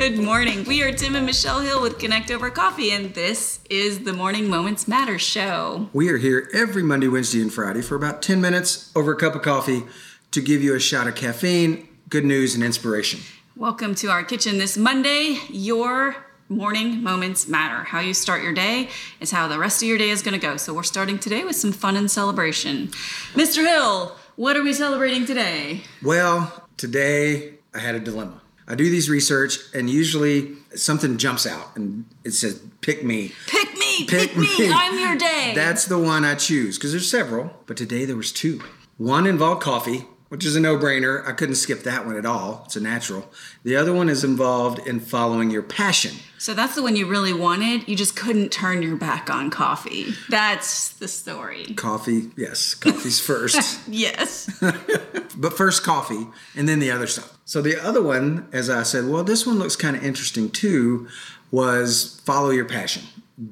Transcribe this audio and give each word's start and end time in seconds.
Good 0.00 0.18
morning. 0.18 0.64
We 0.64 0.82
are 0.82 0.92
Tim 0.92 1.14
and 1.14 1.26
Michelle 1.26 1.60
Hill 1.60 1.82
with 1.82 1.98
Connect 1.98 2.30
Over 2.30 2.48
Coffee, 2.48 2.90
and 2.90 3.12
this 3.12 3.60
is 3.68 4.02
the 4.04 4.14
Morning 4.14 4.48
Moments 4.48 4.88
Matter 4.88 5.18
show. 5.18 5.90
We 5.92 6.08
are 6.08 6.16
here 6.16 6.48
every 6.54 6.82
Monday, 6.82 7.06
Wednesday, 7.06 7.42
and 7.42 7.52
Friday 7.52 7.82
for 7.82 7.96
about 7.96 8.22
10 8.22 8.40
minutes 8.40 8.90
over 8.96 9.12
a 9.12 9.16
cup 9.16 9.34
of 9.34 9.42
coffee 9.42 9.82
to 10.30 10.40
give 10.40 10.62
you 10.62 10.74
a 10.74 10.80
shot 10.80 11.06
of 11.06 11.16
caffeine, 11.16 11.86
good 12.08 12.24
news, 12.24 12.54
and 12.54 12.64
inspiration. 12.64 13.20
Welcome 13.56 13.94
to 13.96 14.06
our 14.06 14.24
kitchen 14.24 14.56
this 14.56 14.78
Monday. 14.78 15.36
Your 15.50 16.16
morning 16.48 17.02
moments 17.02 17.46
matter. 17.46 17.84
How 17.84 18.00
you 18.00 18.14
start 18.14 18.42
your 18.42 18.54
day 18.54 18.88
is 19.20 19.32
how 19.32 19.48
the 19.48 19.58
rest 19.58 19.82
of 19.82 19.88
your 19.90 19.98
day 19.98 20.08
is 20.08 20.22
going 20.22 20.32
to 20.32 20.40
go. 20.40 20.56
So, 20.56 20.72
we're 20.72 20.82
starting 20.82 21.18
today 21.18 21.44
with 21.44 21.56
some 21.56 21.72
fun 21.72 21.98
and 21.98 22.10
celebration. 22.10 22.88
Mr. 23.34 23.66
Hill, 23.68 24.16
what 24.36 24.56
are 24.56 24.62
we 24.62 24.72
celebrating 24.72 25.26
today? 25.26 25.82
Well, 26.02 26.66
today 26.78 27.56
I 27.74 27.80
had 27.80 27.96
a 27.96 28.00
dilemma. 28.00 28.40
I 28.70 28.76
do 28.76 28.88
these 28.88 29.10
research, 29.10 29.58
and 29.74 29.90
usually 29.90 30.52
something 30.76 31.18
jumps 31.18 31.44
out 31.44 31.74
and 31.74 32.04
it 32.22 32.30
says, 32.30 32.62
Pick 32.82 33.02
me. 33.02 33.32
Pick 33.48 33.76
me, 33.76 34.06
pick, 34.06 34.36
me. 34.36 34.70
I'm 34.72 34.96
your 34.96 35.16
day. 35.16 35.52
That's 35.56 35.86
the 35.86 35.98
one 35.98 36.24
I 36.24 36.36
choose 36.36 36.78
because 36.78 36.92
there's 36.92 37.10
several, 37.10 37.50
but 37.66 37.76
today 37.76 38.04
there 38.04 38.14
was 38.14 38.30
two. 38.30 38.62
One 38.96 39.26
involved 39.26 39.60
coffee, 39.60 40.06
which 40.30 40.44
is 40.46 40.54
a 40.54 40.60
no-brainer. 40.60 41.26
I 41.26 41.32
couldn't 41.32 41.56
skip 41.56 41.82
that 41.82 42.06
one 42.06 42.16
at 42.16 42.24
all. 42.24 42.62
It's 42.64 42.76
a 42.76 42.80
natural. 42.80 43.28
The 43.64 43.74
other 43.74 43.92
one 43.92 44.08
is 44.08 44.22
involved 44.22 44.86
in 44.86 45.00
following 45.00 45.50
your 45.50 45.62
passion. 45.62 46.16
so, 46.38 46.54
that's 46.54 46.76
the 46.76 46.82
one 46.82 46.94
you 46.94 47.06
really 47.06 47.32
wanted. 47.32 47.86
You 47.88 47.96
just 47.96 48.14
couldn't 48.16 48.50
turn 48.50 48.80
your 48.80 48.96
back 48.96 49.28
on 49.28 49.50
coffee. 49.50 50.14
That's 50.28 50.90
the 50.90 51.08
story. 51.08 51.64
Coffee, 51.74 52.30
yes, 52.36 52.74
coffee's 52.74 53.18
first. 53.26 53.80
Yes. 53.88 54.48
but 55.36 55.52
first 55.52 55.82
coffee 55.82 56.28
and 56.56 56.68
then 56.68 56.78
the 56.78 56.92
other 56.92 57.08
stuff. 57.08 57.36
So 57.44 57.60
the 57.60 57.76
other 57.76 58.02
one, 58.02 58.48
as 58.52 58.70
I 58.70 58.84
said, 58.84 59.08
well, 59.08 59.24
this 59.24 59.44
one 59.44 59.58
looks 59.58 59.74
kind 59.74 59.96
of 59.96 60.04
interesting 60.04 60.48
too, 60.48 61.08
was 61.50 62.20
follow 62.24 62.50
your 62.50 62.66
passion. 62.66 63.02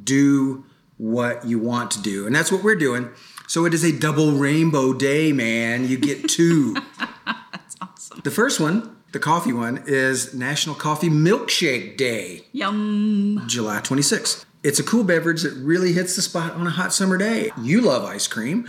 Do 0.04 0.64
what 0.96 1.44
you 1.44 1.58
want 1.58 1.90
to 1.92 2.02
do. 2.02 2.26
And 2.26 2.34
that's 2.34 2.52
what 2.52 2.62
we're 2.62 2.76
doing. 2.76 3.08
So 3.48 3.64
it 3.64 3.72
is 3.72 3.82
a 3.82 3.92
double 3.98 4.32
rainbow 4.32 4.92
day, 4.92 5.32
man. 5.32 5.88
You 5.88 5.96
get 5.96 6.28
two. 6.28 6.74
That's 7.26 7.76
awesome. 7.80 8.20
the 8.22 8.30
first 8.30 8.60
one, 8.60 8.94
the 9.12 9.18
coffee 9.18 9.54
one, 9.54 9.82
is 9.86 10.34
National 10.34 10.74
Coffee 10.74 11.08
Milkshake 11.08 11.96
Day, 11.96 12.42
Yum. 12.52 13.42
July 13.46 13.78
26th. 13.80 14.44
It's 14.62 14.78
a 14.78 14.82
cool 14.82 15.02
beverage 15.02 15.42
that 15.42 15.54
really 15.54 15.92
hits 15.94 16.14
the 16.14 16.20
spot 16.20 16.52
on 16.52 16.66
a 16.66 16.70
hot 16.70 16.92
summer 16.92 17.16
day. 17.16 17.50
You 17.62 17.80
love 17.80 18.04
ice 18.04 18.26
cream. 18.26 18.68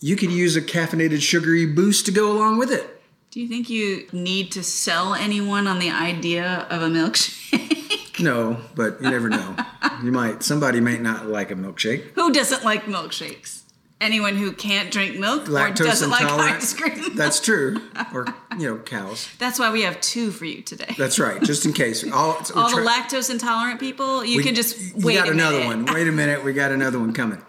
You 0.00 0.16
could 0.16 0.32
use 0.32 0.56
a 0.56 0.60
caffeinated 0.62 1.20
sugary 1.22 1.64
boost 1.66 2.04
to 2.06 2.12
go 2.12 2.32
along 2.32 2.58
with 2.58 2.72
it. 2.72 3.00
Do 3.30 3.40
you 3.40 3.46
think 3.48 3.70
you 3.70 4.08
need 4.12 4.50
to 4.52 4.62
sell 4.64 5.14
anyone 5.14 5.66
on 5.68 5.78
the 5.78 5.90
idea 5.90 6.66
of 6.68 6.82
a 6.82 6.88
milkshake? 6.88 8.18
No, 8.18 8.56
but 8.74 9.00
you 9.00 9.08
never 9.10 9.28
know. 9.28 9.54
you 10.02 10.10
might 10.10 10.42
somebody 10.42 10.80
might 10.80 11.02
not 11.02 11.26
like 11.26 11.50
a 11.50 11.54
milkshake. 11.54 12.12
who 12.14 12.32
doesn't 12.32 12.64
like 12.64 12.84
milkshakes? 12.86 13.62
Anyone 13.98 14.36
who 14.36 14.52
can't 14.52 14.90
drink 14.90 15.18
milk 15.18 15.48
or 15.48 15.70
doesn't 15.70 16.10
like 16.10 16.22
ice 16.24 16.74
cream. 16.74 17.14
That's 17.16 17.40
true. 17.40 17.80
Or 18.12 18.26
you 18.58 18.68
know, 18.68 18.76
cows. 18.76 19.26
That's 19.38 19.58
why 19.58 19.70
we 19.72 19.82
have 19.82 19.98
two 20.02 20.30
for 20.30 20.44
you 20.44 20.60
today. 20.60 20.94
That's 20.98 21.18
right. 21.18 21.42
Just 21.42 21.64
in 21.64 21.72
case. 21.72 22.04
All, 22.12 22.32
it's- 22.32 22.50
All 22.50 22.68
the 22.68 22.82
lactose 22.82 23.30
intolerant 23.30 23.80
people, 23.80 24.22
you 24.22 24.36
we- 24.38 24.42
can 24.44 24.54
just 24.54 24.94
wait 24.96 25.14
got 25.14 25.28
a 25.28 25.30
another 25.30 25.60
minute. 25.60 25.86
one. 25.86 25.94
Wait 25.94 26.08
a 26.08 26.12
minute. 26.12 26.44
We 26.44 26.52
got 26.52 26.72
another 26.72 26.98
one 26.98 27.14
coming. 27.14 27.40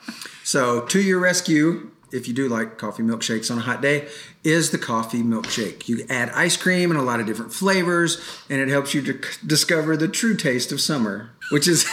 So 0.46 0.82
to 0.86 1.02
your 1.02 1.20
rescue, 1.20 1.92
if 2.12 2.28
you 2.28 2.34
do 2.34 2.48
like 2.48 2.78
coffee 2.78 3.04
milkshakes 3.04 3.52
on 3.52 3.58
a 3.58 3.62
hot 3.62 3.82
day, 3.82 4.08
is 4.44 4.72
the 4.72 4.78
coffee 4.78 5.22
milkshake. 5.22 5.88
You 5.88 6.06
add 6.10 6.30
ice 6.30 6.58
cream 6.58 6.92
and 6.92 7.00
a 7.00 7.04
lot 7.04 7.20
of 7.20 7.26
different 7.26 7.54
flavors, 7.54 8.22
and 8.50 8.60
it 8.60 8.70
helps 8.70 8.94
you 8.94 9.02
to 9.04 9.20
discover 9.46 9.98
the 9.98 10.08
true 10.08 10.36
taste 10.36 10.72
of 10.72 10.80
summer, 10.80 11.32
which 11.52 11.68
is 11.68 11.86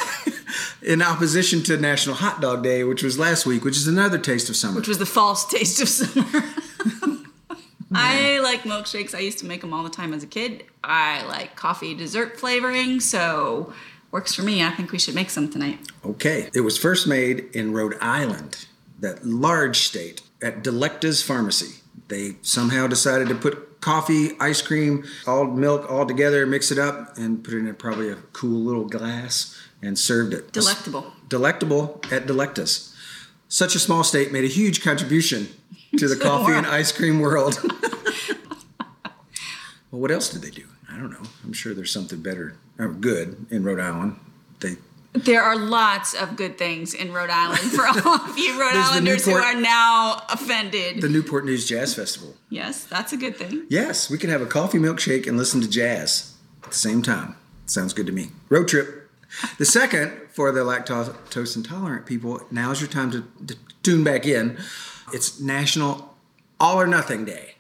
in 0.82 1.02
opposition 1.02 1.62
to 1.64 1.76
National 1.76 2.16
Hot 2.16 2.40
Dog 2.40 2.62
Day, 2.62 2.84
which 2.84 3.02
was 3.02 3.18
last 3.18 3.46
week, 3.46 3.64
which 3.64 3.76
is 3.76 3.88
another 3.88 4.18
taste 4.18 4.48
of 4.48 4.56
summer. 4.56 4.76
Which 4.76 4.88
was 4.88 4.98
the 4.98 5.06
false 5.06 5.46
taste 5.46 5.80
of 5.80 5.88
summer. 5.88 6.44
I 7.94 8.40
like 8.40 8.62
milkshakes. 8.62 9.14
I 9.14 9.20
used 9.20 9.38
to 9.38 9.46
make 9.46 9.60
them 9.60 9.72
all 9.72 9.84
the 9.84 9.90
time 9.90 10.12
as 10.12 10.24
a 10.24 10.26
kid. 10.26 10.64
I 10.82 11.24
like 11.26 11.54
coffee 11.54 11.94
dessert 11.94 12.38
flavoring, 12.38 12.98
so 13.00 13.72
works 14.10 14.34
for 14.34 14.42
me. 14.42 14.64
I 14.64 14.70
think 14.70 14.92
we 14.92 14.98
should 14.98 15.14
make 15.14 15.30
some 15.30 15.50
tonight. 15.50 15.78
Okay. 16.04 16.48
It 16.54 16.60
was 16.60 16.76
first 16.76 17.06
made 17.06 17.48
in 17.52 17.72
Rhode 17.72 17.96
Island, 18.00 18.66
that 19.04 19.24
large 19.26 19.80
state, 19.80 20.22
at 20.42 20.62
Delekta's 20.62 21.22
Pharmacy. 21.22 21.80
They 22.08 22.36
somehow 22.42 22.86
decided 22.86 23.28
to 23.28 23.34
put 23.34 23.80
coffee, 23.80 24.30
ice 24.40 24.62
cream, 24.62 25.04
all 25.26 25.44
milk 25.44 25.90
all 25.90 26.06
together, 26.06 26.46
mix 26.46 26.70
it 26.70 26.78
up, 26.78 27.16
and 27.18 27.44
put 27.44 27.54
it 27.54 27.58
in 27.58 27.74
probably 27.74 28.08
a 28.08 28.16
cool 28.32 28.60
little 28.60 28.86
glass 28.86 29.58
and 29.82 29.98
served 29.98 30.32
it. 30.32 30.52
Delectable. 30.52 31.12
Delectable 31.28 32.00
at 32.10 32.26
Delekta's. 32.26 32.94
Such 33.48 33.74
a 33.74 33.78
small 33.78 34.04
state 34.04 34.32
made 34.32 34.44
a 34.44 34.48
huge 34.48 34.82
contribution 34.82 35.48
to 35.96 36.08
the 36.08 36.14
the 36.16 36.24
coffee 36.24 36.52
and 36.52 36.66
ice 36.66 36.90
cream 36.90 37.20
world. 37.20 37.58
well, 39.90 40.00
what 40.00 40.10
else 40.10 40.30
did 40.30 40.42
they 40.42 40.50
do? 40.50 40.64
I 40.90 40.96
don't 40.96 41.10
know. 41.10 41.22
I'm 41.42 41.52
sure 41.52 41.74
there's 41.74 41.92
something 41.92 42.20
better 42.20 42.56
or 42.78 42.88
good 42.88 43.46
in 43.50 43.64
Rhode 43.64 43.80
Island. 43.80 44.16
They 44.60 44.76
There 45.14 45.42
are 45.42 45.56
lots 45.56 46.12
of 46.14 46.34
good 46.34 46.58
things 46.58 46.92
in 46.92 47.12
Rhode 47.12 47.30
Island 47.30 47.70
for 47.70 47.86
all 47.86 48.16
of 48.16 48.36
you 48.36 48.60
Rhode 48.60 48.74
Islanders 48.74 49.24
who 49.24 49.34
are 49.34 49.54
now 49.54 50.22
offended. 50.28 51.00
the 51.00 51.08
Newport 51.08 51.44
News 51.44 51.68
Jazz 51.68 51.94
Festival. 51.94 52.34
yes, 52.50 52.84
that's 52.84 53.12
a 53.12 53.16
good 53.16 53.36
thing. 53.36 53.64
Yes, 53.68 54.10
we 54.10 54.18
can 54.18 54.28
have 54.30 54.42
a 54.42 54.46
coffee 54.46 54.78
milkshake 54.78 55.28
and 55.28 55.36
listen 55.38 55.60
to 55.60 55.68
jazz 55.70 56.34
at 56.64 56.70
the 56.70 56.76
same 56.76 57.00
time. 57.00 57.36
Sounds 57.66 57.92
good 57.94 58.06
to 58.06 58.12
me. 58.12 58.30
Road 58.48 58.66
trip. 58.68 59.08
The 59.58 59.64
second, 59.64 60.12
for 60.30 60.50
the 60.52 60.60
lactose 60.60 61.56
intolerant 61.56 62.06
people, 62.06 62.40
now's 62.50 62.80
your 62.80 62.90
time 62.90 63.10
to, 63.12 63.24
to 63.46 63.56
tune 63.84 64.02
back 64.04 64.26
in. 64.26 64.58
It's 65.12 65.40
National 65.40 66.14
All 66.58 66.80
or 66.80 66.86
Nothing 66.88 67.24
Day, 67.24 67.53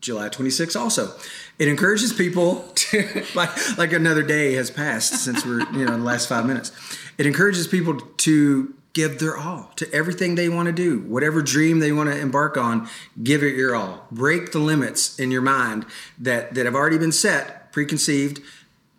July 0.00 0.28
26th 0.28 0.78
also. 0.78 1.14
It 1.58 1.68
encourages 1.68 2.12
people 2.12 2.70
to, 2.74 3.24
like, 3.34 3.78
like 3.78 3.92
another 3.92 4.22
day 4.22 4.54
has 4.54 4.70
passed 4.70 5.24
since 5.24 5.44
we're, 5.44 5.60
you 5.72 5.84
know, 5.84 5.94
in 5.94 6.00
the 6.00 6.06
last 6.06 6.28
five 6.28 6.46
minutes. 6.46 6.72
It 7.18 7.26
encourages 7.26 7.66
people 7.66 8.00
to 8.00 8.74
give 8.94 9.18
their 9.18 9.36
all 9.36 9.70
to 9.76 9.92
everything 9.92 10.34
they 10.34 10.48
want 10.48 10.66
to 10.66 10.72
do, 10.72 11.00
whatever 11.00 11.42
dream 11.42 11.78
they 11.78 11.92
want 11.92 12.10
to 12.10 12.18
embark 12.18 12.56
on, 12.56 12.88
give 13.22 13.42
it 13.42 13.54
your 13.54 13.76
all. 13.76 14.06
Break 14.10 14.52
the 14.52 14.58
limits 14.58 15.18
in 15.18 15.30
your 15.30 15.42
mind 15.42 15.86
that, 16.18 16.54
that 16.54 16.64
have 16.64 16.74
already 16.74 16.98
been 16.98 17.12
set, 17.12 17.72
preconceived. 17.72 18.40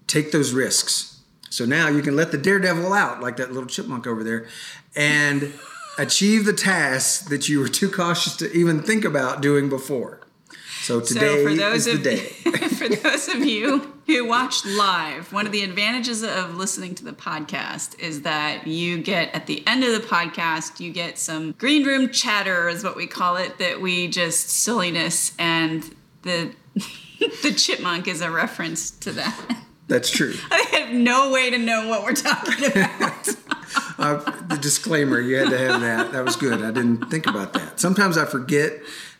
Take 0.07 0.31
those 0.31 0.53
risks. 0.53 1.19
So 1.49 1.65
now 1.65 1.87
you 1.87 2.01
can 2.01 2.15
let 2.15 2.31
the 2.31 2.37
daredevil 2.37 2.93
out, 2.93 3.21
like 3.21 3.37
that 3.37 3.51
little 3.51 3.67
chipmunk 3.67 4.07
over 4.07 4.23
there, 4.23 4.47
and 4.95 5.53
achieve 5.97 6.45
the 6.45 6.53
tasks 6.53 7.27
that 7.27 7.49
you 7.49 7.59
were 7.59 7.67
too 7.67 7.89
cautious 7.89 8.35
to 8.37 8.51
even 8.53 8.81
think 8.81 9.03
about 9.03 9.41
doing 9.41 9.67
before. 9.67 10.21
So 10.89 10.99
today 10.99 11.43
so 11.43 11.47
for 11.47 11.53
those 11.53 11.85
is 11.85 11.93
of 11.93 12.03
the 12.03 12.15
day. 12.15 12.17
for 12.69 12.89
those 12.89 13.27
of 13.27 13.45
you 13.45 13.93
who 14.07 14.25
watch 14.25 14.65
live, 14.65 15.31
one 15.31 15.45
of 15.45 15.51
the 15.51 15.61
advantages 15.61 16.23
of 16.23 16.55
listening 16.55 16.95
to 16.95 17.05
the 17.05 17.13
podcast 17.13 17.99
is 17.99 18.23
that 18.23 18.65
you 18.65 18.97
get 18.97 19.31
at 19.35 19.45
the 19.45 19.63
end 19.67 19.83
of 19.83 19.91
the 19.91 19.99
podcast, 19.99 20.79
you 20.79 20.91
get 20.91 21.19
some 21.19 21.51
green 21.59 21.85
room 21.85 22.09
chatter 22.09 22.67
is 22.67 22.83
what 22.83 22.95
we 22.95 23.05
call 23.05 23.35
it 23.35 23.59
that 23.59 23.79
we 23.79 24.07
just 24.07 24.49
silliness 24.49 25.33
and 25.37 25.95
the 26.23 26.55
the 27.43 27.53
chipmunk 27.55 28.07
is 28.07 28.21
a 28.21 28.31
reference 28.31 28.89
to 28.89 29.11
that. 29.11 29.63
That's 29.87 30.09
true. 30.09 30.33
I 30.51 30.65
have 30.71 30.91
no 30.91 31.31
way 31.31 31.51
to 31.51 31.59
know 31.59 31.87
what 31.87 32.03
we're 32.03 32.13
talking 32.13 32.65
about. 32.65 33.29
Uh, 33.99 34.15
the 34.47 34.57
disclaimer, 34.59 35.19
you 35.19 35.35
had 35.37 35.51
to 35.51 35.57
have 35.59 35.81
that. 35.81 36.13
That 36.13 36.25
was 36.25 36.35
good. 36.35 36.63
I 36.63 36.71
didn't 36.71 37.11
think 37.11 37.27
about 37.27 37.53
that. 37.53 37.79
Sometimes 37.79 38.17
I 38.17 38.25
forget 38.25 38.73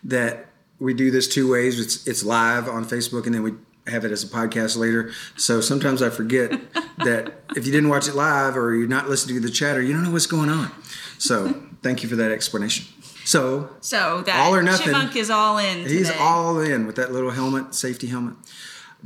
that 0.05 0.48
we 0.79 0.93
do 0.93 1.11
this 1.11 1.27
two 1.27 1.49
ways. 1.51 1.79
It's 1.79 2.07
it's 2.07 2.23
live 2.23 2.67
on 2.67 2.85
Facebook, 2.85 3.25
and 3.25 3.35
then 3.35 3.43
we 3.43 3.53
have 3.87 4.05
it 4.05 4.11
as 4.11 4.23
a 4.23 4.27
podcast 4.27 4.77
later. 4.77 5.11
So 5.35 5.61
sometimes 5.61 6.01
I 6.01 6.09
forget 6.09 6.51
that 6.99 7.41
if 7.55 7.65
you 7.65 7.71
didn't 7.71 7.89
watch 7.89 8.07
it 8.07 8.15
live 8.15 8.55
or 8.55 8.75
you're 8.75 8.87
not 8.87 9.09
listening 9.09 9.35
to 9.35 9.41
the 9.41 9.51
chatter, 9.51 9.81
you 9.81 9.93
don't 9.93 10.03
know 10.03 10.11
what's 10.11 10.27
going 10.27 10.49
on. 10.49 10.71
So 11.17 11.53
thank 11.81 12.03
you 12.03 12.09
for 12.09 12.15
that 12.17 12.31
explanation. 12.31 12.85
So 13.25 13.69
So 13.81 14.21
that 14.21 14.39
All 14.39 14.55
or 14.55 14.61
nothing. 14.63 14.85
chipmunk 14.87 15.15
is 15.15 15.29
all 15.29 15.57
in. 15.57 15.85
He's 15.87 16.11
all 16.11 16.59
in 16.59 16.87
with 16.87 16.95
that 16.95 17.11
little 17.11 17.31
helmet, 17.31 17.75
safety 17.75 18.07
helmet. 18.07 18.35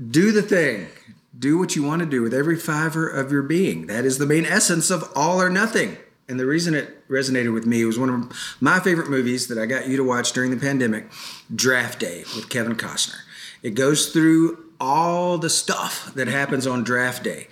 Do 0.10 0.32
the 0.32 0.42
thing. 0.42 0.88
Do 1.38 1.58
what 1.58 1.76
you 1.76 1.84
want 1.84 2.02
to 2.02 2.06
do 2.06 2.22
with 2.22 2.34
every 2.34 2.56
fiber 2.58 3.10
of 3.10 3.32
your 3.32 3.42
being. 3.42 3.88
That 3.88 4.06
is 4.06 4.18
the 4.20 4.26
main 4.26 4.46
essence 4.46 4.92
of 4.92 5.12
all 5.16 5.42
or 5.42 5.50
nothing. 5.50 5.98
And 6.34 6.40
the 6.40 6.48
reason 6.48 6.74
it 6.74 7.08
resonated 7.08 7.54
with 7.54 7.68
me 7.68 7.86
was 7.86 8.00
one 8.00 8.10
of 8.10 8.58
my 8.60 8.80
favorite 8.80 9.08
movies 9.08 9.50
that 9.50 9.60
I 9.60 9.68
got 9.68 9.88
you 9.88 9.98
to 9.98 10.04
watch 10.04 10.32
during 10.32 10.50
the 10.50 10.58
pandemic, 10.58 11.06
Draft 11.54 12.00
Day 12.00 12.24
with 12.36 12.50
Kevin 12.50 12.76
Costner. 12.76 13.20
It 13.62 13.76
goes 13.76 14.08
through 14.08 14.58
all 14.82 15.38
the 15.38 15.52
stuff 15.52 16.12
that 16.16 16.28
happens 16.28 16.66
on 16.66 16.84
draft 16.84 17.24
day. 17.24 17.50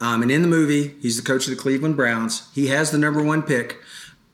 Um, 0.00 0.22
and 0.22 0.30
in 0.30 0.40
the 0.40 0.48
movie, 0.48 0.94
he's 1.02 1.18
the 1.18 1.22
coach 1.22 1.46
of 1.46 1.54
the 1.54 1.60
Cleveland 1.60 1.94
Browns. 1.94 2.50
He 2.54 2.68
has 2.68 2.90
the 2.90 2.96
number 2.96 3.22
one 3.22 3.42
pick. 3.42 3.76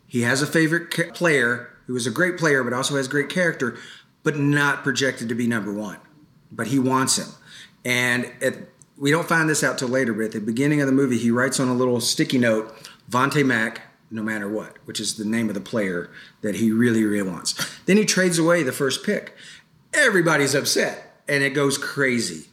He 0.06 0.22
has 0.22 0.42
a 0.42 0.46
favorite 0.46 0.94
ca- 0.94 1.10
player 1.10 1.68
who 1.88 1.96
is 1.96 2.06
a 2.06 2.12
great 2.12 2.38
player, 2.38 2.62
but 2.62 2.72
also 2.72 2.94
has 2.94 3.08
great 3.08 3.28
character, 3.28 3.76
but 4.22 4.36
not 4.36 4.84
projected 4.84 5.28
to 5.28 5.34
be 5.34 5.48
number 5.48 5.72
one. 5.72 5.98
But 6.52 6.68
he 6.68 6.78
wants 6.78 7.18
him. 7.18 7.34
And 7.84 8.30
at, 8.40 8.54
we 8.96 9.10
don't 9.10 9.28
find 9.28 9.50
this 9.50 9.64
out 9.64 9.76
till 9.76 9.88
later, 9.88 10.14
but 10.14 10.26
at 10.26 10.30
the 10.30 10.40
beginning 10.40 10.80
of 10.80 10.86
the 10.86 10.92
movie, 10.92 11.18
he 11.18 11.32
writes 11.32 11.58
on 11.58 11.66
a 11.66 11.74
little 11.74 12.00
sticky 12.00 12.38
note, 12.38 12.72
Vontae 13.10 13.44
Mack, 13.44 13.80
no 14.10 14.22
matter 14.22 14.48
what, 14.48 14.76
which 14.84 15.00
is 15.00 15.16
the 15.16 15.24
name 15.24 15.48
of 15.48 15.54
the 15.54 15.60
player 15.60 16.10
that 16.42 16.56
he 16.56 16.72
really, 16.72 17.04
really 17.04 17.28
wants. 17.28 17.54
Then 17.86 17.96
he 17.96 18.04
trades 18.04 18.38
away 18.38 18.62
the 18.62 18.72
first 18.72 19.04
pick. 19.04 19.36
Everybody's 19.92 20.54
upset, 20.54 21.22
and 21.28 21.42
it 21.42 21.50
goes 21.50 21.78
crazy. 21.78 22.46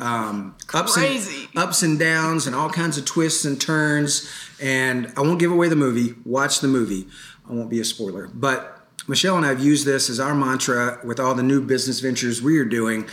Um, 0.00 0.54
ups 0.72 0.94
Crazy. 0.94 1.48
and 1.54 1.62
ups 1.62 1.82
and 1.82 1.98
downs, 1.98 2.46
and 2.46 2.54
all 2.54 2.70
kinds 2.70 2.98
of 2.98 3.04
twists 3.04 3.44
and 3.44 3.60
turns. 3.60 4.30
And 4.60 5.12
I 5.16 5.22
won't 5.22 5.40
give 5.40 5.50
away 5.50 5.68
the 5.68 5.76
movie. 5.76 6.14
Watch 6.24 6.60
the 6.60 6.68
movie. 6.68 7.08
I 7.48 7.52
won't 7.52 7.70
be 7.70 7.80
a 7.80 7.84
spoiler, 7.84 8.28
but 8.32 8.86
Michelle 9.08 9.36
and 9.36 9.46
I 9.46 9.48
have 9.48 9.64
used 9.64 9.86
this 9.86 10.10
as 10.10 10.20
our 10.20 10.34
mantra 10.34 11.00
with 11.02 11.18
all 11.18 11.34
the 11.34 11.42
new 11.42 11.62
business 11.62 12.00
ventures 12.00 12.42
we 12.42 12.58
are 12.58 12.64
doing. 12.64 13.08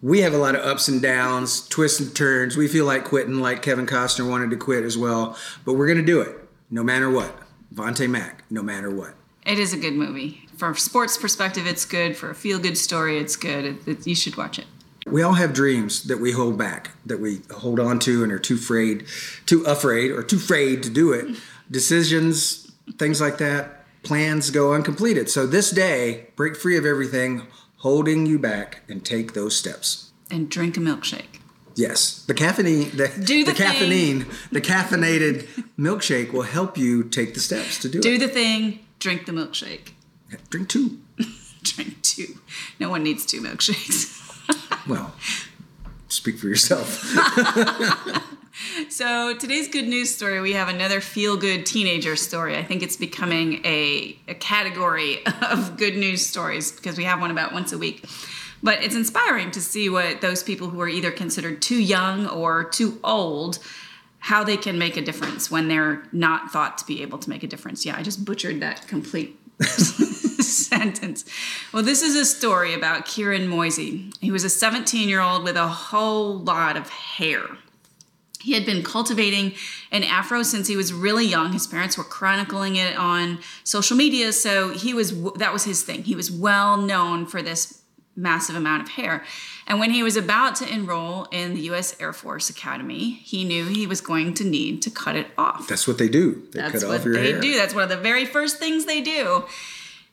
We 0.00 0.20
have 0.20 0.32
a 0.34 0.38
lot 0.38 0.54
of 0.54 0.64
ups 0.64 0.86
and 0.86 1.02
downs, 1.02 1.66
twists 1.68 1.98
and 1.98 2.14
turns. 2.14 2.56
We 2.56 2.68
feel 2.68 2.84
like 2.84 3.04
quitting, 3.04 3.40
like 3.40 3.62
Kevin 3.62 3.86
Costner 3.86 4.28
wanted 4.28 4.50
to 4.50 4.56
quit 4.56 4.84
as 4.84 4.96
well, 4.96 5.36
but 5.64 5.74
we're 5.74 5.86
going 5.86 5.98
to 5.98 6.04
do 6.04 6.20
it 6.20 6.36
no 6.70 6.82
matter 6.82 7.10
what. 7.10 7.36
Vontae 7.74 8.08
Mack, 8.08 8.44
no 8.50 8.62
matter 8.62 8.90
what. 8.94 9.14
It 9.44 9.58
is 9.58 9.72
a 9.72 9.76
good 9.76 9.94
movie. 9.94 10.46
From 10.56 10.72
a 10.72 10.76
sports 10.76 11.16
perspective, 11.18 11.66
it's 11.66 11.84
good. 11.84 12.16
For 12.16 12.30
a 12.30 12.34
feel 12.34 12.58
good 12.58 12.78
story, 12.78 13.18
it's 13.18 13.36
good. 13.36 13.64
It, 13.64 13.88
it- 13.88 14.06
you 14.06 14.14
should 14.14 14.36
watch 14.36 14.58
it. 14.58 14.66
We 15.06 15.20
all 15.22 15.34
have 15.34 15.52
dreams 15.52 16.04
that 16.04 16.18
we 16.18 16.32
hold 16.32 16.56
back, 16.56 16.92
that 17.04 17.20
we 17.20 17.40
hold 17.50 17.78
on 17.78 17.98
to 18.00 18.22
and 18.22 18.32
are 18.32 18.38
too 18.38 18.54
afraid, 18.54 19.04
too 19.44 19.62
afraid 19.64 20.10
or 20.10 20.22
too 20.22 20.36
afraid 20.36 20.82
to 20.84 20.88
do 20.88 21.12
it. 21.12 21.36
Decisions, 21.70 22.72
things 22.98 23.20
like 23.20 23.36
that, 23.36 23.84
plans 24.02 24.48
go 24.50 24.72
uncompleted. 24.72 25.28
So 25.28 25.46
this 25.46 25.70
day, 25.70 26.28
break 26.36 26.56
free 26.56 26.78
of 26.78 26.86
everything 26.86 27.46
holding 27.78 28.24
you 28.24 28.38
back 28.38 28.80
and 28.88 29.04
take 29.04 29.34
those 29.34 29.54
steps. 29.54 30.10
And 30.30 30.48
drink 30.48 30.78
a 30.78 30.80
milkshake. 30.80 31.40
Yes, 31.76 32.24
the 32.26 32.34
caffeine, 32.34 32.90
the, 32.96 33.08
Do 33.08 33.44
the 33.44 33.50
the 33.50 33.56
caffeine, 33.56 34.26
the 34.52 34.60
caffeinated 34.60 35.48
milkshake 35.78 36.32
will 36.32 36.42
help 36.42 36.78
you 36.78 37.02
take 37.04 37.34
the 37.34 37.40
steps 37.40 37.78
to 37.80 37.88
do, 37.88 38.00
Do 38.00 38.08
it. 38.14 38.18
Do 38.18 38.26
the 38.26 38.32
thing, 38.32 38.80
drink 39.00 39.26
the 39.26 39.32
milkshake. 39.32 39.90
Drink 40.50 40.68
two. 40.68 40.98
Drink 41.62 42.02
two. 42.02 42.38
No 42.78 42.90
one 42.90 43.02
needs 43.02 43.24
two 43.26 43.40
milkshakes. 43.40 44.20
Well, 44.86 45.14
speak 46.08 46.38
for 46.38 46.46
yourself. 46.48 47.02
So 48.88 49.34
today's 49.36 49.66
good 49.68 49.88
news 49.88 50.14
story, 50.14 50.40
we 50.40 50.52
have 50.52 50.68
another 50.68 51.00
feel-good 51.00 51.66
teenager 51.66 52.14
story. 52.14 52.56
I 52.56 52.62
think 52.62 52.82
it's 52.84 52.96
becoming 52.96 53.64
a, 53.64 54.16
a 54.28 54.34
category 54.34 55.26
of 55.42 55.76
good 55.76 55.96
news 55.96 56.24
stories 56.24 56.70
because 56.70 56.96
we 56.96 57.04
have 57.04 57.20
one 57.20 57.32
about 57.32 57.52
once 57.52 57.72
a 57.72 57.78
week. 57.78 58.04
But 58.64 58.82
it's 58.82 58.94
inspiring 58.94 59.50
to 59.50 59.60
see 59.60 59.90
what 59.90 60.22
those 60.22 60.42
people 60.42 60.70
who 60.70 60.80
are 60.80 60.88
either 60.88 61.10
considered 61.10 61.60
too 61.60 61.76
young 61.76 62.26
or 62.26 62.64
too 62.64 62.98
old, 63.04 63.58
how 64.20 64.42
they 64.42 64.56
can 64.56 64.78
make 64.78 64.96
a 64.96 65.02
difference 65.02 65.50
when 65.50 65.68
they're 65.68 66.02
not 66.12 66.50
thought 66.50 66.78
to 66.78 66.86
be 66.86 67.02
able 67.02 67.18
to 67.18 67.28
make 67.28 67.42
a 67.42 67.46
difference. 67.46 67.84
Yeah, 67.84 67.94
I 67.94 68.02
just 68.02 68.24
butchered 68.24 68.60
that 68.60 68.88
complete 68.88 69.38
sentence. 69.60 71.26
Well, 71.74 71.82
this 71.82 72.02
is 72.02 72.16
a 72.16 72.24
story 72.24 72.72
about 72.72 73.04
Kieran 73.04 73.48
Moisey. 73.48 74.10
He 74.22 74.30
was 74.30 74.44
a 74.44 74.50
17 74.50 75.10
year 75.10 75.20
old 75.20 75.44
with 75.44 75.56
a 75.56 75.68
whole 75.68 76.38
lot 76.38 76.78
of 76.78 76.88
hair. 76.88 77.42
He 78.40 78.54
had 78.54 78.64
been 78.64 78.82
cultivating 78.82 79.52
an 79.92 80.04
afro 80.04 80.42
since 80.42 80.68
he 80.68 80.76
was 80.76 80.90
really 80.90 81.26
young. 81.26 81.52
His 81.52 81.66
parents 81.66 81.98
were 81.98 82.04
chronicling 82.04 82.76
it 82.76 82.96
on 82.96 83.40
social 83.62 83.96
media, 83.96 84.32
so 84.32 84.70
he 84.70 84.94
was 84.94 85.22
that 85.34 85.52
was 85.52 85.64
his 85.64 85.82
thing. 85.82 86.04
He 86.04 86.14
was 86.14 86.30
well 86.30 86.78
known 86.78 87.26
for 87.26 87.42
this 87.42 87.83
massive 88.16 88.56
amount 88.56 88.82
of 88.82 88.88
hair. 88.90 89.24
And 89.66 89.80
when 89.80 89.90
he 89.90 90.02
was 90.02 90.16
about 90.16 90.56
to 90.56 90.72
enroll 90.72 91.24
in 91.32 91.54
the 91.54 91.60
US 91.72 91.98
Air 92.00 92.12
Force 92.12 92.48
Academy, 92.50 93.12
he 93.12 93.44
knew 93.44 93.66
he 93.66 93.86
was 93.86 94.00
going 94.00 94.34
to 94.34 94.44
need 94.44 94.82
to 94.82 94.90
cut 94.90 95.16
it 95.16 95.28
off. 95.36 95.66
That's 95.68 95.86
what 95.88 95.98
they 95.98 96.08
do. 96.08 96.46
They 96.52 96.60
That's 96.60 96.80
cut 96.80 96.88
what 96.88 97.00
off 97.00 97.04
your 97.04 97.14
they 97.14 97.32
hair. 97.32 97.40
do. 97.40 97.56
That's 97.56 97.74
one 97.74 97.84
of 97.84 97.88
the 97.88 97.96
very 97.96 98.24
first 98.24 98.58
things 98.58 98.84
they 98.84 99.00
do. 99.00 99.44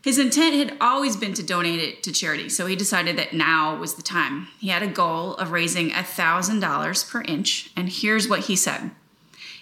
His 0.03 0.17
intent 0.17 0.55
had 0.55 0.77
always 0.81 1.15
been 1.15 1.35
to 1.35 1.43
donate 1.43 1.79
it 1.79 2.01
to 2.03 2.11
charity, 2.11 2.49
so 2.49 2.65
he 2.65 2.75
decided 2.75 3.17
that 3.17 3.33
now 3.33 3.75
was 3.77 3.93
the 3.93 4.01
time. 4.01 4.47
He 4.59 4.69
had 4.69 4.81
a 4.81 4.87
goal 4.87 5.35
of 5.35 5.51
raising 5.51 5.91
$1,000 5.91 7.09
per 7.11 7.21
inch, 7.21 7.69
and 7.77 7.87
here's 7.87 8.27
what 8.27 8.41
he 8.41 8.55
said. 8.55 8.89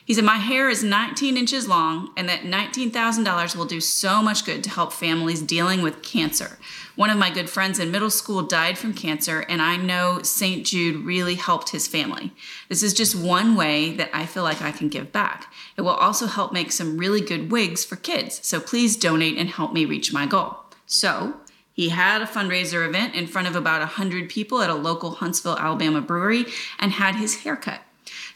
He 0.10 0.16
said, 0.16 0.26
My 0.26 0.38
hair 0.38 0.72
is 0.72 0.84
19 0.84 1.38
inches 1.38 1.68
long, 1.68 2.10
and 2.18 2.28
that 2.28 2.42
$19,000 2.42 3.56
will 3.56 3.66
do 3.66 3.80
so 3.80 4.24
much 4.24 4.44
good 4.44 4.64
to 4.64 4.70
help 4.72 4.92
families 4.92 5.40
dealing 5.40 5.84
with 5.84 6.02
cancer. 6.02 6.58
One 6.96 7.12
of 7.12 7.20
my 7.20 7.30
good 7.30 7.48
friends 7.48 7.78
in 7.78 7.92
middle 7.92 8.10
school 8.10 8.42
died 8.42 8.80
from 8.80 8.96
cancer, 8.96 9.42
and 9.42 9.62
I 9.62 9.78
know 9.78 10.24
St. 10.24 10.66
Jude 10.66 11.06
really 11.06 11.36
helped 11.36 11.70
his 11.70 11.88
family. 11.88 12.34
This 12.70 12.82
is 12.82 12.96
just 12.96 13.14
one 13.14 13.56
way 13.56 13.94
that 13.98 14.10
I 14.12 14.26
feel 14.26 14.42
like 14.42 14.64
I 14.64 14.72
can 14.72 14.90
give 14.90 15.12
back. 15.12 15.54
It 15.78 15.84
will 15.84 15.90
also 15.92 16.26
help 16.26 16.52
make 16.52 16.72
some 16.72 16.98
really 16.98 17.22
good 17.22 17.52
wigs 17.52 17.86
for 17.86 17.96
kids, 17.96 18.40
so 18.42 18.60
please 18.60 18.98
donate 18.98 19.38
and 19.38 19.48
help 19.48 19.74
me 19.74 19.86
reach 19.86 20.12
my 20.12 20.26
goal. 20.26 20.58
So, 20.88 21.36
he 21.72 21.90
had 21.90 22.24
a 22.24 22.26
fundraiser 22.26 22.84
event 22.84 23.14
in 23.14 23.28
front 23.28 23.48
of 23.48 23.56
about 23.56 23.82
100 23.82 24.28
people 24.28 24.64
at 24.64 24.72
a 24.72 24.74
local 24.74 25.12
Huntsville, 25.12 25.60
Alabama 25.60 26.02
brewery 26.02 26.46
and 26.80 26.94
had 26.94 27.18
his 27.18 27.44
hair 27.44 27.56
cut. 27.56 27.82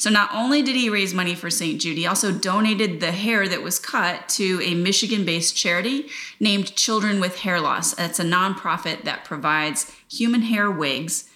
So 0.03 0.09
not 0.09 0.35
only 0.35 0.61
did 0.61 0.75
he 0.75 0.89
raise 0.89 1.13
money 1.13 1.33
for 1.33 1.49
St. 1.49 1.79
Jude, 1.79 1.97
he 1.97 2.05
also 2.05 2.33
donated 2.33 2.99
the 2.99 3.13
hair 3.13 3.47
that 3.47 3.63
was 3.63 3.79
cut 3.79 4.27
to 4.31 4.59
a 4.61 4.75
Michigan-based 4.75 5.55
charity 5.55 6.09
named 6.41 6.75
Children 6.75 7.21
with 7.21 7.37
Hair 7.39 7.61
Loss. 7.61 7.97
It's 7.97 8.19
a 8.19 8.25
nonprofit 8.25 9.05
that 9.05 9.23
provides 9.23 9.95
human 10.11 10.41
hair 10.41 10.69
wigs 10.69 11.29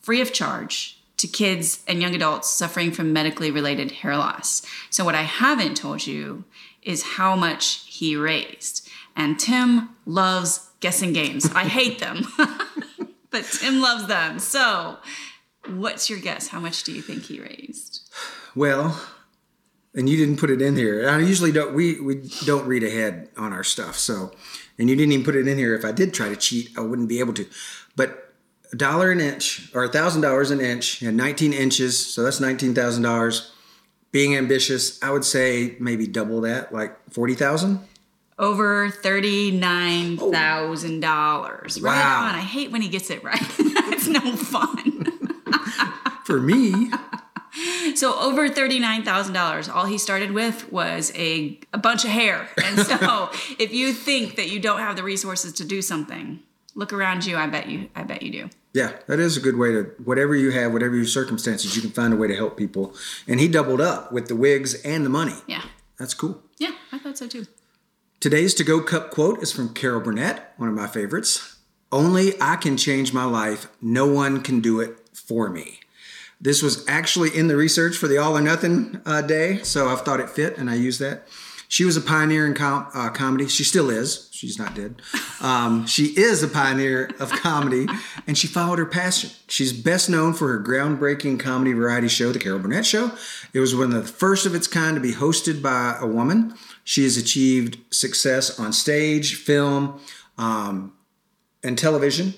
free 0.00 0.22
of 0.22 0.32
charge 0.32 0.98
to 1.18 1.26
kids 1.26 1.84
and 1.86 2.00
young 2.00 2.14
adults 2.14 2.48
suffering 2.48 2.92
from 2.92 3.12
medically 3.12 3.50
related 3.50 3.90
hair 3.90 4.16
loss. 4.16 4.64
So 4.88 5.04
what 5.04 5.14
I 5.14 5.24
haven't 5.24 5.76
told 5.76 6.06
you 6.06 6.44
is 6.80 7.02
how 7.02 7.36
much 7.36 7.84
he 7.86 8.16
raised. 8.16 8.88
And 9.14 9.38
Tim 9.38 9.90
loves 10.06 10.70
guessing 10.80 11.12
games. 11.12 11.50
I 11.54 11.64
hate 11.64 11.98
them. 11.98 12.24
but 13.30 13.44
Tim 13.44 13.82
loves 13.82 14.06
them. 14.06 14.38
So, 14.38 14.96
what's 15.66 16.08
your 16.08 16.20
guess? 16.20 16.48
How 16.48 16.60
much 16.60 16.84
do 16.84 16.92
you 16.92 17.02
think 17.02 17.24
he 17.24 17.38
raised? 17.38 17.93
Well, 18.56 19.00
and 19.94 20.08
you 20.08 20.16
didn't 20.16 20.38
put 20.38 20.50
it 20.50 20.60
in 20.60 20.76
here. 20.76 21.08
I 21.08 21.18
usually 21.20 21.52
don't. 21.52 21.74
We 21.74 22.00
we 22.00 22.28
don't 22.44 22.66
read 22.66 22.82
ahead 22.82 23.28
on 23.36 23.52
our 23.52 23.64
stuff. 23.64 23.96
So, 23.96 24.32
and 24.78 24.88
you 24.90 24.96
didn't 24.96 25.12
even 25.12 25.24
put 25.24 25.36
it 25.36 25.46
in 25.46 25.56
here. 25.58 25.74
If 25.74 25.84
I 25.84 25.92
did 25.92 26.12
try 26.14 26.28
to 26.28 26.36
cheat, 26.36 26.70
I 26.76 26.80
wouldn't 26.80 27.08
be 27.08 27.20
able 27.20 27.34
to. 27.34 27.46
But 27.96 28.32
a 28.72 28.76
dollar 28.76 29.10
an 29.12 29.20
inch 29.20 29.70
or 29.74 29.84
a 29.84 29.88
thousand 29.88 30.22
dollars 30.22 30.50
an 30.50 30.60
inch 30.60 31.00
and 31.02 31.16
19 31.16 31.52
inches, 31.52 31.96
so 32.14 32.22
that's 32.22 32.40
nineteen 32.40 32.74
thousand 32.74 33.02
dollars. 33.04 33.52
Being 34.12 34.36
ambitious, 34.36 35.02
I 35.02 35.10
would 35.10 35.24
say 35.24 35.76
maybe 35.80 36.06
double 36.06 36.40
that, 36.42 36.72
like 36.72 36.96
forty 37.12 37.34
thousand. 37.34 37.80
Over 38.36 38.90
thirty-nine 38.90 40.18
oh. 40.20 40.32
thousand 40.32 41.00
dollars. 41.00 41.80
Right 41.80 41.94
Wow. 41.96 42.28
on. 42.28 42.34
I 42.34 42.40
hate 42.40 42.72
when 42.72 42.82
he 42.82 42.88
gets 42.88 43.10
it 43.10 43.22
right. 43.22 43.40
it's 43.58 44.08
no 44.08 44.20
fun. 44.36 45.06
For 46.24 46.40
me, 46.40 46.90
So 47.94 48.18
over 48.18 48.48
thirty-nine 48.48 49.04
thousand 49.04 49.34
dollars. 49.34 49.68
All 49.68 49.86
he 49.86 49.98
started 49.98 50.32
with 50.32 50.72
was 50.72 51.12
a 51.14 51.58
a 51.72 51.78
bunch 51.78 52.04
of 52.04 52.10
hair. 52.10 52.48
And 52.64 52.78
so, 52.80 53.30
if 53.58 53.72
you 53.72 53.92
think 53.92 54.36
that 54.36 54.48
you 54.50 54.58
don't 54.58 54.80
have 54.80 54.96
the 54.96 55.02
resources 55.04 55.52
to 55.54 55.64
do 55.64 55.80
something, 55.80 56.40
look 56.74 56.92
around 56.92 57.24
you. 57.26 57.36
I 57.36 57.46
bet 57.46 57.68
you. 57.68 57.88
I 57.94 58.02
bet 58.02 58.22
you 58.22 58.32
do. 58.32 58.50
yeah, 58.72 58.92
that 59.06 59.20
is 59.20 59.36
a 59.36 59.40
good 59.40 59.56
way 59.56 59.70
to 59.72 59.84
whatever 60.04 60.34
you 60.34 60.50
have, 60.50 60.72
whatever 60.72 60.96
your 60.96 61.06
circumstances, 61.06 61.76
you 61.76 61.82
can 61.82 61.92
find 61.92 62.12
a 62.12 62.16
way 62.16 62.26
to 62.26 62.34
help 62.34 62.56
people. 62.56 62.94
And 63.28 63.38
he 63.38 63.46
doubled 63.46 63.80
up 63.80 64.10
with 64.10 64.26
the 64.26 64.34
wigs 64.36 64.74
and 64.82 65.04
the 65.06 65.10
money. 65.10 65.36
Yeah. 65.46 65.62
That's 65.98 66.14
cool. 66.14 66.42
Yeah. 66.58 66.72
I 66.90 66.98
thought 66.98 67.16
so 67.18 67.28
too. 67.28 67.46
Today's 68.18 68.54
to 68.54 68.64
go 68.64 68.80
cup 68.80 69.10
quote 69.12 69.42
is 69.42 69.52
from 69.52 69.74
Carol 69.74 70.00
Burnett, 70.00 70.54
one 70.56 70.68
of 70.68 70.74
my 70.74 70.88
favorites. 70.88 71.58
Only 71.92 72.32
I 72.40 72.56
can 72.56 72.76
change 72.76 73.12
my 73.12 73.24
life. 73.24 73.68
No 73.80 74.06
one 74.06 74.42
can 74.42 74.60
do 74.60 74.80
it 74.80 74.98
for 75.12 75.48
me. 75.50 75.78
This 76.44 76.62
was 76.62 76.86
actually 76.86 77.34
in 77.34 77.48
the 77.48 77.56
research 77.56 77.96
for 77.96 78.06
the 78.06 78.18
All 78.18 78.36
or 78.36 78.40
Nothing 78.42 79.00
uh, 79.06 79.22
day, 79.22 79.62
so 79.62 79.88
I've 79.88 80.02
thought 80.02 80.20
it 80.20 80.28
fit 80.28 80.58
and 80.58 80.68
I 80.68 80.74
use 80.74 80.98
that. 80.98 81.26
She 81.68 81.86
was 81.86 81.96
a 81.96 82.02
pioneer 82.02 82.46
in 82.46 82.52
com- 82.52 82.86
uh, 82.94 83.08
comedy. 83.08 83.48
She 83.48 83.64
still 83.64 83.88
is. 83.88 84.28
She's 84.30 84.58
not 84.58 84.74
dead. 84.74 85.00
Um, 85.40 85.86
she 85.86 86.08
is 86.16 86.42
a 86.42 86.48
pioneer 86.48 87.10
of 87.18 87.30
comedy 87.32 87.86
and 88.26 88.36
she 88.36 88.46
followed 88.46 88.78
her 88.78 88.84
passion. 88.84 89.30
She's 89.48 89.72
best 89.72 90.10
known 90.10 90.34
for 90.34 90.48
her 90.48 90.62
groundbreaking 90.62 91.40
comedy 91.40 91.72
variety 91.72 92.08
show, 92.08 92.30
The 92.30 92.38
Carol 92.38 92.58
Burnett 92.58 92.84
Show. 92.84 93.12
It 93.54 93.60
was 93.60 93.74
one 93.74 93.94
of 93.94 94.02
the 94.02 94.06
first 94.06 94.44
of 94.44 94.54
its 94.54 94.66
kind 94.66 94.94
to 94.96 95.00
be 95.00 95.12
hosted 95.12 95.62
by 95.62 95.96
a 95.98 96.06
woman. 96.06 96.54
She 96.84 97.04
has 97.04 97.16
achieved 97.16 97.78
success 97.90 98.60
on 98.60 98.74
stage, 98.74 99.34
film, 99.36 99.98
um, 100.36 100.92
and 101.62 101.78
television, 101.78 102.34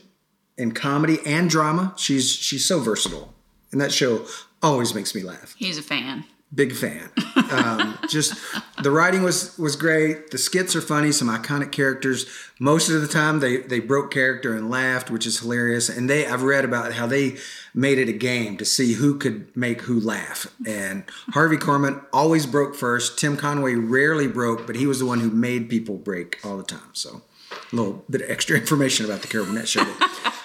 in 0.57 0.71
comedy 0.73 1.19
and 1.27 1.51
drama. 1.51 1.93
She's 1.97 2.31
she's 2.31 2.65
so 2.65 2.79
versatile, 2.79 3.35
and 3.77 3.83
that 3.83 3.93
show 3.93 4.25
always 4.63 4.95
makes 4.95 5.15
me 5.15 5.23
laugh. 5.23 5.55
He's 5.59 5.77
a 5.77 5.83
fan. 5.83 6.25
Big 6.55 6.73
fan. 6.73 7.11
Um, 7.51 7.99
just 8.09 8.35
the 8.83 8.91
writing 8.91 9.23
was 9.23 9.59
was 9.59 9.77
great. 9.77 10.31
The 10.31 10.39
skits 10.39 10.75
are 10.75 10.81
funny. 10.81 11.13
Some 11.13 11.29
iconic 11.29 11.73
characters. 11.73 12.25
Most 12.59 12.89
of 12.89 13.03
the 13.03 13.07
time, 13.07 13.41
they 13.41 13.59
they 13.59 13.81
broke 13.81 14.11
character 14.11 14.57
and 14.57 14.71
laughed, 14.71 15.11
which 15.11 15.27
is 15.27 15.41
hilarious. 15.41 15.91
And 15.91 16.09
they 16.09 16.27
I've 16.27 16.43
read 16.43 16.65
about 16.65 16.95
how 16.95 17.07
they 17.07 17.37
made 17.75 17.99
it 17.99 18.09
a 18.09 18.15
game 18.15 18.57
to 18.57 18.65
see 18.65 18.95
who 18.95 19.19
could 19.19 19.55
make 19.55 19.83
who 19.83 20.01
laugh. 20.01 20.47
And 20.67 21.05
Harvey 21.35 21.59
Korman 21.59 22.03
always 22.15 22.47
broke 22.47 22.75
first. 22.75 23.19
Tim 23.19 23.37
Conway 23.37 23.75
rarely 23.75 24.27
broke, 24.27 24.67
but 24.67 24.77
he 24.77 24.87
was 24.87 25.01
the 25.01 25.07
one 25.07 25.21
who 25.21 25.29
made 25.29 25.69
people 25.69 25.99
break 25.99 26.39
all 26.43 26.57
the 26.57 26.65
time. 26.65 26.95
So 26.95 27.21
a 27.53 27.77
little 27.77 28.05
bit 28.09 28.23
of 28.23 28.31
extra 28.31 28.57
information 28.63 29.05
about 29.05 29.21
the 29.21 29.29
Carol 29.29 29.45
Burnett 29.45 29.69
show. 29.69 29.85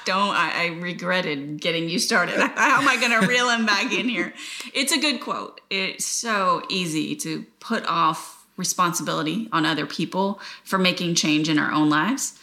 Don't 0.05 0.35
I, 0.35 0.65
I 0.65 0.65
regretted 0.79 1.61
getting 1.61 1.89
you 1.89 1.99
started. 1.99 2.39
How 2.55 2.81
am 2.81 2.87
I 2.87 2.97
going 2.97 3.19
to 3.19 3.27
reel 3.27 3.49
him 3.49 3.65
back 3.65 3.91
in 3.93 4.09
here? 4.09 4.33
It's 4.73 4.91
a 4.91 4.99
good 4.99 5.19
quote. 5.19 5.61
It's 5.69 6.05
so 6.05 6.63
easy 6.69 7.15
to 7.17 7.45
put 7.59 7.85
off 7.85 8.45
responsibility 8.57 9.49
on 9.51 9.65
other 9.65 9.85
people 9.85 10.39
for 10.63 10.77
making 10.77 11.15
change 11.15 11.49
in 11.49 11.57
our 11.57 11.71
own 11.71 11.89
lives 11.89 12.37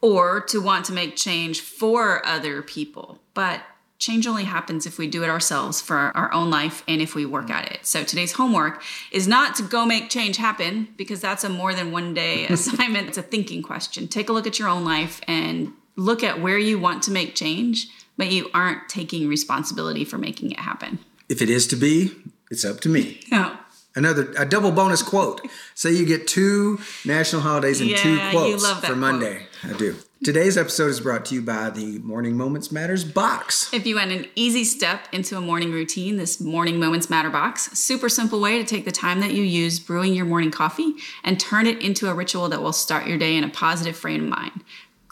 or 0.00 0.40
to 0.40 0.60
want 0.60 0.84
to 0.86 0.92
make 0.92 1.16
change 1.16 1.60
for 1.60 2.24
other 2.26 2.60
people. 2.60 3.20
But 3.34 3.62
change 4.02 4.26
only 4.26 4.44
happens 4.44 4.84
if 4.84 4.98
we 4.98 5.06
do 5.06 5.22
it 5.22 5.30
ourselves 5.30 5.80
for 5.80 5.96
our 5.96 6.32
own 6.32 6.50
life 6.50 6.82
and 6.88 7.00
if 7.00 7.14
we 7.14 7.24
work 7.24 7.48
at 7.50 7.70
it. 7.70 7.86
So 7.86 8.02
today's 8.02 8.32
homework 8.32 8.82
is 9.12 9.28
not 9.28 9.54
to 9.56 9.62
go 9.62 9.86
make 9.86 10.10
change 10.10 10.36
happen 10.36 10.88
because 10.96 11.20
that's 11.20 11.44
a 11.44 11.48
more 11.48 11.72
than 11.72 11.92
one 11.92 12.12
day 12.12 12.46
assignment. 12.48 13.08
It's 13.08 13.18
a 13.18 13.22
thinking 13.22 13.62
question. 13.62 14.08
Take 14.08 14.28
a 14.28 14.32
look 14.32 14.46
at 14.46 14.58
your 14.58 14.68
own 14.68 14.84
life 14.84 15.20
and 15.28 15.72
look 15.96 16.22
at 16.22 16.40
where 16.40 16.58
you 16.58 16.78
want 16.78 17.02
to 17.04 17.10
make 17.10 17.34
change, 17.34 17.88
but 18.16 18.30
you 18.30 18.50
aren't 18.54 18.88
taking 18.88 19.28
responsibility 19.28 20.04
for 20.04 20.18
making 20.18 20.50
it 20.52 20.60
happen. 20.60 20.98
If 21.28 21.42
it 21.42 21.50
is 21.50 21.66
to 21.68 21.76
be, 21.76 22.12
it's 22.50 22.64
up 22.64 22.80
to 22.80 22.88
me. 22.88 23.20
No. 23.30 23.56
Another 23.94 24.32
a 24.38 24.46
double 24.46 24.70
bonus 24.72 25.02
quote. 25.02 25.42
Say 25.74 25.92
you 25.92 26.06
get 26.06 26.26
two 26.26 26.78
national 27.04 27.42
holidays 27.42 27.80
and 27.80 27.90
two 27.96 28.14
Yeah, 28.16 28.30
you 28.30 28.38
quotes 28.38 28.70
for 28.70 28.86
quote. 28.86 28.98
Monday. 28.98 29.46
I 29.62 29.72
do. 29.74 29.96
Today's 30.24 30.56
episode 30.56 30.86
is 30.86 31.00
brought 31.00 31.24
to 31.26 31.34
you 31.34 31.42
by 31.42 31.68
the 31.70 31.98
Morning 31.98 32.36
Moments 32.36 32.70
Matters 32.70 33.04
box. 33.04 33.72
If 33.74 33.86
you 33.86 33.96
want 33.96 34.12
an 34.12 34.26
easy 34.36 34.62
step 34.64 35.08
into 35.10 35.36
a 35.36 35.40
morning 35.40 35.72
routine, 35.72 36.16
this 36.16 36.40
Morning 36.40 36.78
Moments 36.78 37.10
Matter 37.10 37.28
box, 37.28 37.76
super 37.76 38.08
simple 38.08 38.40
way 38.40 38.56
to 38.58 38.64
take 38.64 38.84
the 38.84 38.92
time 38.92 39.18
that 39.18 39.32
you 39.32 39.42
use 39.42 39.80
brewing 39.80 40.14
your 40.14 40.24
morning 40.24 40.52
coffee 40.52 40.94
and 41.24 41.40
turn 41.40 41.66
it 41.66 41.82
into 41.82 42.08
a 42.08 42.14
ritual 42.14 42.48
that 42.50 42.62
will 42.62 42.72
start 42.72 43.08
your 43.08 43.18
day 43.18 43.36
in 43.36 43.42
a 43.42 43.48
positive 43.48 43.96
frame 43.96 44.22
of 44.22 44.28
mind. 44.28 44.62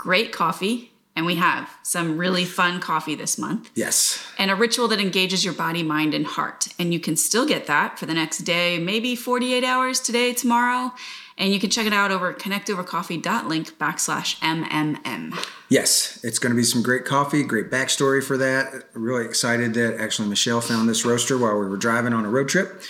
Great 0.00 0.32
coffee, 0.32 0.92
and 1.14 1.26
we 1.26 1.34
have 1.34 1.68
some 1.82 2.16
really 2.16 2.46
fun 2.46 2.80
coffee 2.80 3.14
this 3.14 3.36
month. 3.36 3.70
Yes. 3.74 4.26
and 4.38 4.50
a 4.50 4.54
ritual 4.54 4.88
that 4.88 4.98
engages 4.98 5.44
your 5.44 5.52
body, 5.52 5.82
mind, 5.82 6.14
and 6.14 6.26
heart. 6.26 6.68
And 6.78 6.94
you 6.94 6.98
can 6.98 7.16
still 7.16 7.44
get 7.44 7.66
that 7.66 7.98
for 7.98 8.06
the 8.06 8.14
next 8.14 8.38
day, 8.38 8.78
maybe 8.78 9.14
48 9.14 9.62
hours 9.62 10.00
today, 10.00 10.32
tomorrow. 10.32 10.94
And 11.36 11.52
you 11.52 11.60
can 11.60 11.68
check 11.68 11.86
it 11.86 11.92
out 11.92 12.10
over 12.10 12.32
connectovercoffee.link 12.32 13.76
backslash 13.76 14.38
MMM. 14.38 15.46
Yes, 15.68 16.18
it's 16.24 16.38
going 16.38 16.52
to 16.52 16.56
be 16.56 16.64
some 16.64 16.82
great 16.82 17.04
coffee, 17.04 17.42
great 17.42 17.70
backstory 17.70 18.24
for 18.24 18.38
that. 18.38 18.84
Really 18.94 19.26
excited 19.26 19.74
that 19.74 20.00
actually 20.00 20.28
Michelle 20.28 20.62
found 20.62 20.88
this 20.88 21.04
roaster 21.04 21.36
while 21.36 21.58
we 21.58 21.66
were 21.66 21.76
driving 21.76 22.14
on 22.14 22.24
a 22.24 22.30
road 22.30 22.48
trip. 22.48 22.80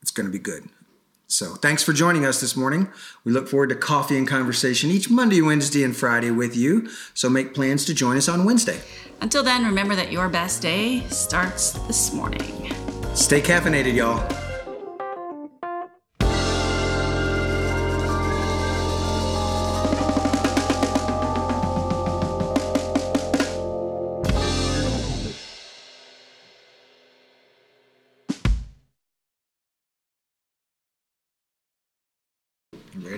It's 0.00 0.12
going 0.12 0.26
to 0.26 0.32
be 0.32 0.38
good. 0.38 0.68
So, 1.32 1.54
thanks 1.54 1.82
for 1.82 1.94
joining 1.94 2.26
us 2.26 2.42
this 2.42 2.54
morning. 2.56 2.90
We 3.24 3.32
look 3.32 3.48
forward 3.48 3.70
to 3.70 3.74
coffee 3.74 4.18
and 4.18 4.28
conversation 4.28 4.90
each 4.90 5.08
Monday, 5.08 5.40
Wednesday, 5.40 5.82
and 5.82 5.96
Friday 5.96 6.30
with 6.30 6.54
you. 6.54 6.90
So, 7.14 7.30
make 7.30 7.54
plans 7.54 7.86
to 7.86 7.94
join 7.94 8.18
us 8.18 8.28
on 8.28 8.44
Wednesday. 8.44 8.82
Until 9.22 9.42
then, 9.42 9.64
remember 9.64 9.94
that 9.94 10.12
your 10.12 10.28
best 10.28 10.60
day 10.60 11.00
starts 11.08 11.72
this 11.86 12.12
morning. 12.12 12.74
Stay 13.14 13.40
caffeinated, 13.40 13.94
y'all. 13.94 14.41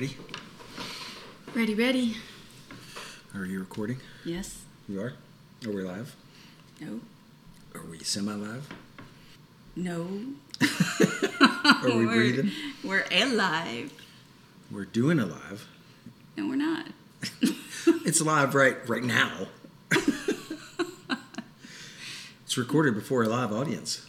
Ready? 0.05 0.17
Ready, 1.55 1.75
ready? 1.75 2.17
Are 3.35 3.45
you 3.45 3.61
recording? 3.61 3.99
Yes. 4.25 4.63
You 4.89 5.01
are? 5.01 5.15
Are 5.65 5.71
we 5.71 5.83
live? 5.83 6.15
No. 6.81 7.01
Are 7.75 7.85
we 7.91 7.99
semi 8.01 8.35
live? 8.35 8.69
No. 9.77 10.07
Are 11.65 11.87
we 11.87 12.07
we're, 12.07 12.15
breathing? 12.15 12.51
We're 12.83 13.07
alive. 13.11 13.93
We're 14.71 14.85
doing 14.85 15.19
alive. 15.19 15.67
No, 16.37 16.49
we're 16.49 16.57
not. 16.57 16.87
It's 18.07 18.21
live 18.21 18.55
right 18.55 18.77
right 18.89 19.03
now. 19.03 19.47
it's 22.45 22.57
recorded 22.57 22.95
before 22.95 23.23
a 23.23 23.29
live 23.29 23.53
audience. 23.53 24.07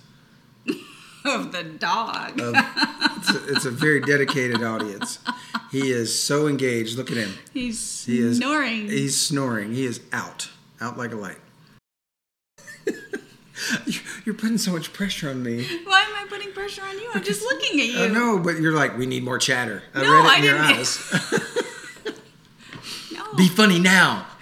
Of 1.25 1.51
the 1.51 1.63
dog. 1.63 2.39
Um, 2.39 2.55
it's, 3.29 3.37
a, 3.37 3.47
it's 3.53 3.65
a 3.65 3.71
very 3.71 3.99
dedicated 4.01 4.63
audience. 4.63 5.19
He 5.71 5.91
is 5.91 6.17
so 6.17 6.47
engaged. 6.47 6.97
Look 6.97 7.11
at 7.11 7.17
him. 7.17 7.33
He's 7.53 8.05
He 8.05 8.19
is 8.19 8.37
snoring. 8.37 8.87
He's 8.89 9.19
snoring. 9.19 9.73
He 9.73 9.85
is 9.85 9.99
out, 10.13 10.49
out 10.81 10.97
like 10.97 11.11
a 11.11 11.15
light. 11.17 11.37
You- 13.87 13.99
You're 14.25 14.35
putting 14.35 14.57
so 14.57 14.71
much 14.73 14.91
pressure 14.93 15.29
on 15.29 15.41
me. 15.41 15.65
Why 15.85 16.01
am 16.01 16.13
I 16.15 16.25
putting 16.29 16.51
pressure 16.51 16.83
on 16.83 16.99
you? 16.99 17.09
I'm 17.13 17.23
just 17.23 17.41
looking 17.41 17.79
at 17.79 17.87
you. 17.87 18.03
I 18.03 18.07
know, 18.07 18.37
but 18.37 18.59
you're 18.59 18.73
like, 18.75 18.97
we 18.97 19.05
need 19.05 19.23
more 19.23 19.39
chatter. 19.39 19.81
I 19.93 20.03
No, 20.03 20.11
read 20.13 20.25
it 20.25 20.29
I 20.31 20.37
in 20.37 20.43
your 20.43 20.57
didn't- 20.57 20.77
eyes. 20.77 20.99
No. 23.13 23.33
Be 23.35 23.47
funny 23.47 23.79
now. 23.79 24.27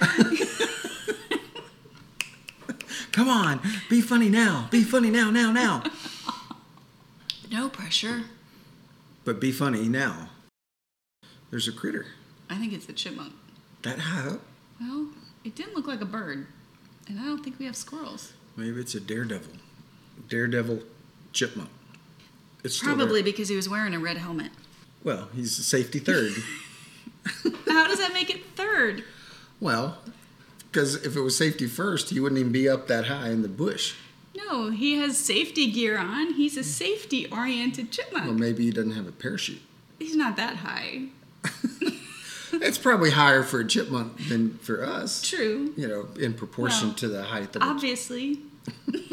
Come 3.11 3.29
on, 3.29 3.59
be 3.89 4.01
funny 4.01 4.29
now. 4.29 4.67
Be 4.71 4.83
funny 4.83 5.11
now, 5.11 5.29
now, 5.29 5.51
now. 5.51 5.83
no 7.51 7.69
pressure. 7.69 8.23
But 9.25 9.39
be 9.39 9.51
funny 9.51 9.87
now. 9.87 10.29
There's 11.49 11.67
a 11.67 11.71
critter 11.71 12.07
I 12.49 12.55
think 12.57 12.73
it's 12.73 12.89
a 12.89 12.93
chipmunk. 12.93 13.33
that 13.83 13.99
high 13.99 14.27
up. 14.27 14.41
Well, 14.79 15.07
it 15.43 15.55
didn't 15.55 15.75
look 15.75 15.87
like 15.87 16.01
a 16.01 16.05
bird. 16.05 16.47
And 17.07 17.19
I 17.19 17.23
don't 17.23 17.43
think 17.43 17.59
we 17.59 17.65
have 17.65 17.75
squirrels. 17.75 18.33
Maybe 18.55 18.79
it's 18.79 18.95
a 18.95 18.99
daredevil. 18.99 19.53
Daredevil 20.29 20.79
chipmunk. 21.31 21.69
It's 22.63 22.79
Probably 22.79 23.21
because 23.21 23.49
he 23.49 23.55
was 23.55 23.67
wearing 23.67 23.93
a 23.93 23.99
red 23.99 24.17
helmet. 24.17 24.51
Well, 25.03 25.27
he's 25.35 25.57
a 25.59 25.63
safety 25.63 25.99
third. 25.99 26.31
How 27.67 27.87
does 27.87 27.99
that 27.99 28.13
make 28.13 28.29
it 28.29 28.43
third? 28.55 29.03
well, 29.59 29.97
because 30.71 30.95
if 31.05 31.15
it 31.15 31.21
was 31.21 31.37
safety 31.37 31.67
first, 31.67 32.09
he 32.09 32.19
wouldn't 32.19 32.39
even 32.39 32.51
be 32.51 32.67
up 32.67 32.87
that 32.87 33.05
high 33.05 33.29
in 33.29 33.41
the 33.43 33.47
bush. 33.47 33.95
No, 34.47 34.69
he 34.71 34.97
has 34.97 35.17
safety 35.17 35.71
gear 35.71 35.97
on. 35.97 36.33
He's 36.33 36.57
a 36.57 36.63
safety 36.63 37.27
oriented 37.31 37.91
chipmunk. 37.91 38.25
Well, 38.25 38.33
maybe 38.33 38.63
he 38.65 38.71
doesn't 38.71 38.91
have 38.91 39.07
a 39.07 39.11
parachute. 39.11 39.61
He's 39.99 40.15
not 40.15 40.35
that 40.37 40.57
high. 40.57 41.03
It's 42.61 42.77
probably 42.77 43.09
higher 43.09 43.41
for 43.41 43.61
a 43.61 43.67
chipmunk 43.67 44.27
than 44.27 44.57
for 44.59 44.85
us. 44.85 45.23
True. 45.23 45.73
You 45.75 45.87
know, 45.87 46.07
in 46.19 46.33
proportion 46.33 46.89
Well, 46.89 46.97
to 46.97 47.07
the 47.07 47.23
height 47.23 47.55
of 47.55 47.63
Obviously. 47.63 48.39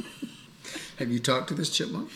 Have 0.99 1.11
you 1.11 1.19
talked 1.19 1.49
to 1.49 1.55
this 1.55 1.71
chipmunk? 1.71 2.11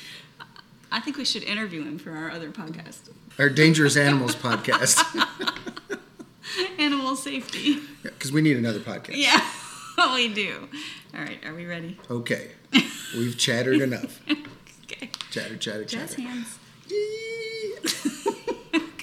I 0.93 1.01
think 1.01 1.17
we 1.17 1.25
should 1.25 1.43
interview 1.43 1.83
him 1.83 1.99
for 1.99 2.11
our 2.13 2.31
other 2.31 2.51
podcast. 2.51 3.11
Our 3.39 3.49
Dangerous 3.49 3.97
Animals 3.97 4.37
podcast. 4.37 5.03
Animal 6.79 7.17
safety. 7.17 7.81
Because 8.03 8.31
we 8.31 8.43
need 8.43 8.59
another 8.59 8.81
podcast. 8.81 9.17
Yeah, 9.17 9.41
we 10.15 10.29
do. 10.33 10.69
All 11.15 11.21
right, 11.21 11.39
are 11.47 11.55
we 11.55 11.65
ready? 11.65 11.99
Okay. 12.11 12.51
We've 13.17 13.37
chattered 13.39 13.81
enough. 13.81 14.21
Okay. 14.87 15.09
Chatter, 15.31 15.57
chatter, 15.57 15.85
Jazz 15.87 16.11
chatter. 16.11 16.23
hands. 16.29 16.59
Yee. 16.91 17.75